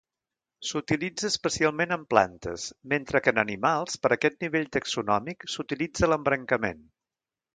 S'utilitza 0.67 1.27
especialment 1.31 1.93
en 1.97 2.05
plantes, 2.13 2.63
mentre 2.95 3.21
que 3.25 3.33
en 3.37 3.41
animals, 3.43 3.99
per 4.05 4.11
a 4.13 4.17
aquest 4.17 4.41
nivell 4.47 4.67
taxonòmic, 4.77 5.47
s'utilitza 5.57 6.11
l'embrancament. 6.13 6.83